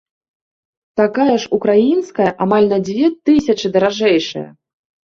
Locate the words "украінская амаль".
1.59-2.67